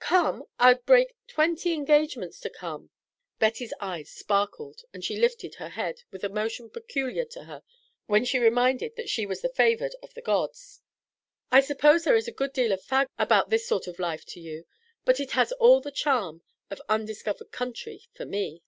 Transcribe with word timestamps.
"Come! 0.00 0.44
I'd 0.58 0.86
break 0.86 1.14
twenty 1.26 1.74
engagements 1.74 2.40
to 2.40 2.48
come." 2.48 2.88
Betty's 3.38 3.74
eyes 3.80 4.08
sparkled 4.08 4.80
and 4.94 5.04
she 5.04 5.18
lifted 5.20 5.56
her 5.56 5.68
head 5.68 6.04
with 6.10 6.24
a 6.24 6.30
motion 6.30 6.70
peculiar 6.70 7.26
to 7.26 7.44
her 7.44 7.62
when 8.06 8.24
reminded 8.32 8.96
that 8.96 9.10
she 9.10 9.26
was 9.26 9.42
the 9.42 9.50
favoured 9.50 9.94
of 10.02 10.14
the 10.14 10.22
gods. 10.22 10.80
"I 11.52 11.60
suppose 11.60 12.04
there 12.04 12.16
is 12.16 12.26
a 12.26 12.32
good 12.32 12.54
deal 12.54 12.72
of 12.72 12.82
fag 12.82 13.08
about 13.18 13.50
this 13.50 13.66
sort 13.68 13.86
of 13.86 13.98
life 13.98 14.24
to 14.28 14.40
you, 14.40 14.64
but 15.04 15.20
it 15.20 15.32
has 15.32 15.52
all 15.52 15.82
the 15.82 15.90
charm 15.92 16.40
of 16.70 16.78
the 16.78 16.90
undiscovered 16.90 17.52
country 17.52 18.06
for 18.14 18.24
me." 18.24 18.62